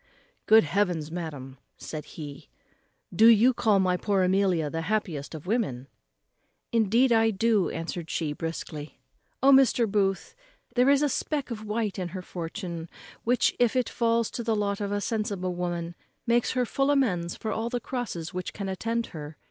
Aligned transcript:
"Good 0.47 0.63
heavens! 0.63 1.11
madam," 1.11 1.59
said 1.77 2.05
he, 2.17 2.49
"do 3.15 3.27
you 3.27 3.53
call 3.53 3.79
my 3.79 3.97
poor 3.97 4.23
Amelia 4.23 4.67
the 4.67 4.81
happiest 4.81 5.35
of 5.35 5.45
women?" 5.45 5.87
"Indeed 6.71 7.11
I 7.11 7.29
do," 7.29 7.69
answered 7.69 8.09
she 8.09 8.33
briskly. 8.33 8.97
"O 9.43 9.51
Mr. 9.51 9.87
Booth! 9.87 10.33
there 10.73 10.89
is 10.89 11.03
a 11.03 11.07
speck 11.07 11.51
of 11.51 11.63
white 11.65 11.99
in 11.99 12.07
her 12.07 12.23
fortune, 12.23 12.89
which, 13.25 13.53
when 13.59 13.69
it 13.75 13.89
falls 13.89 14.31
to 14.31 14.43
the 14.43 14.55
lot 14.55 14.81
of 14.81 14.91
a 14.91 15.01
sensible 15.01 15.53
woman, 15.53 15.93
makes 16.25 16.53
her 16.53 16.65
full 16.65 16.89
amends 16.89 17.35
for 17.35 17.51
all 17.51 17.69
the 17.69 17.79
crosses 17.79 18.33
which 18.33 18.53
can 18.53 18.67
attend 18.67 19.05
her. 19.13 19.37